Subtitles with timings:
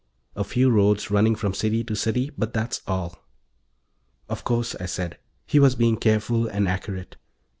[0.35, 3.23] A few roads running from city to city, but that's all."
[4.27, 5.19] "Of course," I said.
[5.45, 7.17] He was being careful and accurate.